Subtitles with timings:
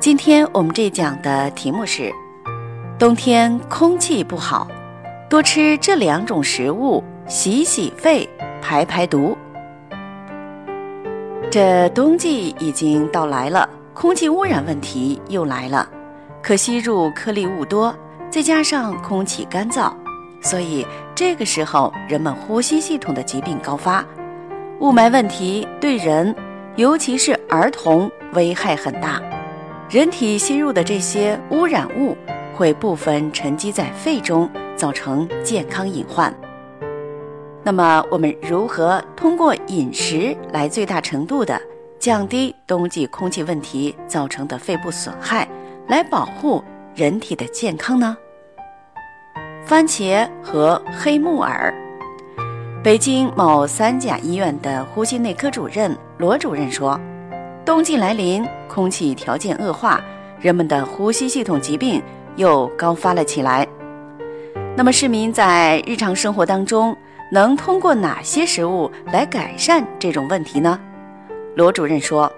[0.00, 2.10] 今天我们这讲的题目是：
[2.98, 4.66] 冬天空气不好，
[5.28, 8.26] 多吃这两种食物洗洗肺、
[8.62, 9.36] 排排毒。
[11.50, 15.86] 这冬季已经到来了，空气污染问题又来了，
[16.42, 17.94] 可吸入颗粒物多，
[18.30, 19.92] 再加上空气干燥，
[20.40, 24.02] 所以这个时候人们呼吸系统的疾病高发，
[24.78, 26.34] 雾霾问题对人，
[26.76, 29.20] 尤其是儿童危害很大。
[29.90, 32.16] 人体吸入的这些污染物
[32.54, 36.32] 会部分沉积在肺中，造成健康隐患。
[37.64, 41.60] 那么，我们如何通过饮食来最大程度的
[41.98, 45.48] 降低冬季空气问题造成的肺部损害，
[45.88, 46.62] 来保护
[46.94, 48.16] 人体的健康呢？
[49.66, 51.74] 番茄和黑木耳。
[52.80, 56.96] 北京某三甲医院的呼吸内科主任罗主任说。
[57.70, 60.00] 冬季来临，空气条件恶化，
[60.40, 62.02] 人们的呼吸系统疾病
[62.34, 63.64] 又高发了起来。
[64.76, 66.96] 那么，市民在日常生活当中
[67.30, 70.80] 能通过哪些食物来改善这种问题呢？
[71.54, 72.28] 罗主任说，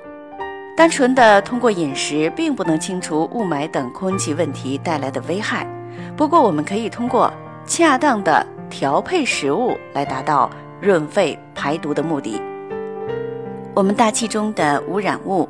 [0.76, 5.66] 单纯的通过饮食并不能清除雾霾等空气问题带来的危害。
[6.14, 7.32] 不过，我们可以通过
[7.64, 12.38] 恰当的调配食物来达到润肺排毒的目的。
[13.74, 15.48] 我们大气中的污染物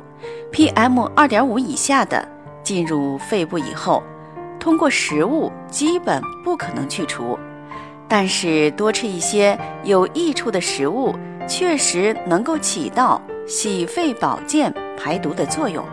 [0.49, 2.25] ，PM 二点五以下的
[2.63, 4.01] 进入肺部以后，
[4.57, 7.37] 通过食物基本不可能去除，
[8.07, 11.13] 但是多吃一些有益处的食物，
[11.49, 15.83] 确实能够起到洗肺保健、排毒的作用。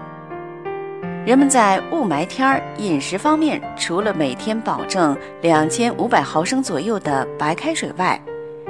[1.27, 8.23] 人们在雾霾天儿饮食方面，除了每天保证两千五百毫升左右的白开水外，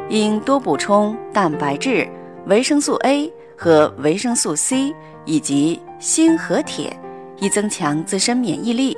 [0.08, 2.08] 应多补充蛋白质、
[2.46, 3.30] 维生素 A。
[3.62, 4.94] 和维生素 C
[5.26, 6.90] 以及锌和铁，
[7.36, 8.96] 以增强自身免疫力。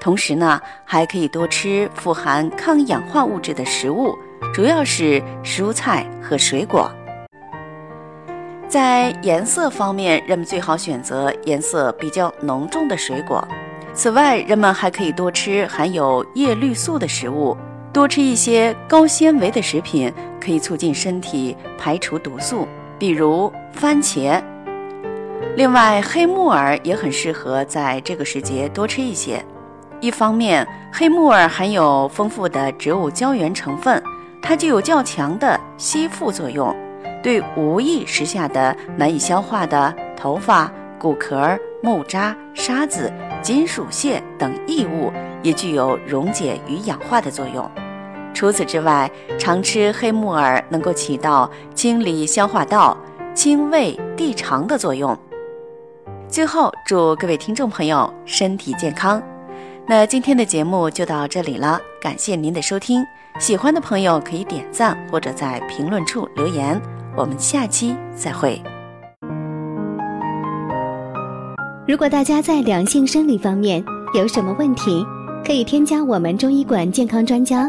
[0.00, 4.12] 同时呢，还可以多吃富含抗氧化物质的食物，
[4.52, 6.90] 主要是蔬菜和水果。
[8.66, 13.46] 在颜色方面，人们最好选择颜色比较浓重的水果。
[13.94, 17.56] 此外，人们还可以多吃含有叶绿素的食物，
[17.92, 22.66] 多吃一些高纤维的食品，可以促进身体排除毒素。
[23.00, 24.38] 比如番茄，
[25.56, 29.42] 另外黑木耳也很适合在这个时节多吃一些。
[30.00, 34.02] 一方面，黑木耳含有丰富的植物胶原成分，
[34.42, 36.76] 它具有较强的吸附作用，
[37.22, 43.10] 对无意识下的难以消化的头发、骨壳、木渣、沙子、
[43.40, 45.10] 金属屑等异物
[45.42, 47.66] 也具有溶解与氧化的作用。
[48.32, 52.96] 除此之外，常吃黑木耳能够起到清理消化道、
[53.34, 55.16] 清胃利肠的作用。
[56.28, 59.20] 最后，祝各位听众朋友身体健康。
[59.86, 63.04] 那今天的节目就到这里了，感谢您的收听。
[63.38, 66.80] 喜欢的朋友可以点赞或者在评论处留言。
[67.16, 68.62] 我们下期再会。
[71.88, 75.04] 如果大家在两性生理方面有什么问题，
[75.44, 77.68] 可以添加我们中医馆健康专家。